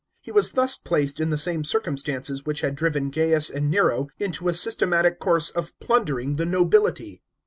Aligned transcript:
He 0.19 0.31
was 0.31 0.53
thus 0.53 0.77
placed 0.77 1.19
in 1.19 1.29
the 1.29 1.37
same 1.37 1.63
circum 1.63 1.95
stances 1.95 2.43
which 2.43 2.61
had 2.61 2.75
driven 2.75 3.11
Gaius 3.11 3.51
and 3.51 3.69
Nero 3.69 4.07
into 4.19 4.47
a 4.49 4.55
systematic 4.55 5.19
course 5.19 5.51
of 5.51 5.79
plundering 5.79 6.37
the 6.37 6.45
nobility. 6.47 7.21